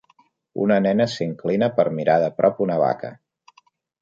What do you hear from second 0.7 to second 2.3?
nena s'inclina per mirar